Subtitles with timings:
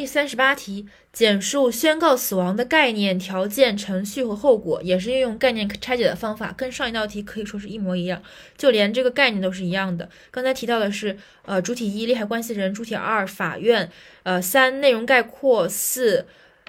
[0.00, 8.22] 第三十八题，简述宣告死亡的概念、条件、程序和后果，也是运用概念拆解的方法，跟上一道题可以说是一模一样，
[8.56, 10.08] 就连这个概念都是一样的。
[10.30, 13.90] 刚才提到的是，呃，主体一利害关系人，主体二法院，
[14.22, 16.24] 呃，三内容概括，四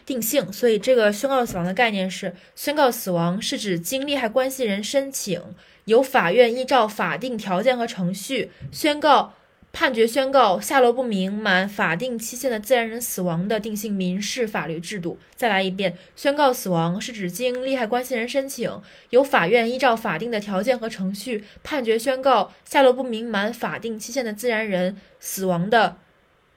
[0.05, 0.51] 定性。
[0.51, 5.41] 所以这个宣告死亡的概念是：宣告死亡是指经利害关系人申请，
[5.85, 9.35] 由法院依照法定条件和程序宣告。
[9.73, 15.17] 判决宣告下落不明、满法定期限的自然人死亡的定性民事法律制度。
[15.35, 18.81] 再来一遍，宣告死亡是指经利害关系人申请，
[19.11, 25.95] 由法院依照法定的条件和程序判决宣告下落不明、满法定期限的自然人死亡的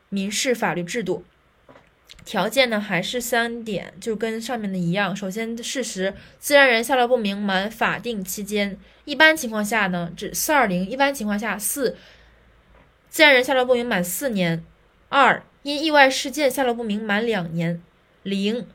[0.08, 1.24] 民事法律制度。
[2.24, 5.14] 条件呢还是三点，就跟上面的一样。
[5.14, 10.88] 首先，事实自然人下落不明、满法定期间，一般情况下呢，指四二零。
[10.88, 11.96] 一般情况下，四。
[13.14, 14.64] 自然人下落不明满四年，
[15.08, 17.80] 二因意外事件下落不明满两年，
[18.24, 18.66] 零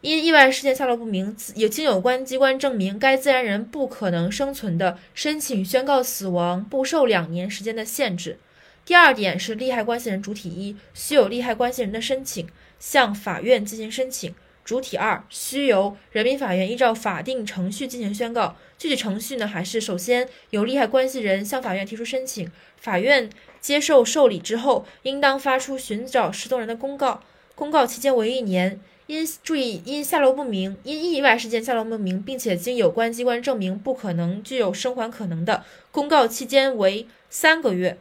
[0.00, 8.40] 因意外事件下落不明，有经有关机关证明该自然人不可能生存的，申请宣告死亡不受两年时间的限制。
[8.84, 12.48] 第二点是利害关系人主体一需有利害关系人的申请，
[12.80, 14.34] 向法院进行申请。
[14.66, 18.56] 主体二需由人民法院依照法定程序进行宣告。
[18.76, 23.30] 具体程序呢，还是首先由利害关系人向法院提出申请，法院。
[23.58, 27.20] 接受受理之后，应当发出寻找失踪人的公告，
[27.56, 28.78] 公告期间为一年。
[29.08, 37.98] 因注意，因下落不明，因意外事件下落不明，并且经有关机关证明不可能具有生还可能的，公告期间为三个月。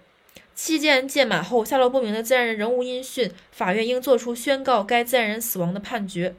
[0.54, 6.36] 期间届满后，下落不明的自然人仍无音讯，法院应作出宣告该自然人死亡的判决。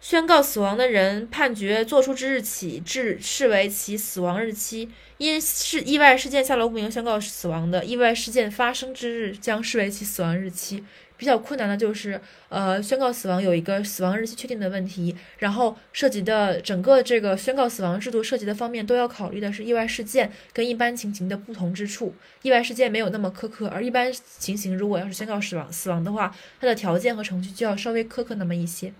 [0.00, 4.88] 宣告死亡的人判决作出之日起至视为其死亡日期。
[5.18, 10.84] 因是意外事件下落不明宣告死亡的，意外事件发生之日将视为其死亡日期。
[11.16, 22.14] 比较困难的就是，呃，宣告死亡有一个死亡日期确定的问题，然后涉及的整个这个宣告死亡制度涉及的方面都要考虑的是意外事件跟一般情形的不同之处。
[22.42, 28.92] 意外事件没有那么苛刻，而一般情形如果要是宣告死亡死亡的话，它的条件和程序就要稍微苛刻那么一些。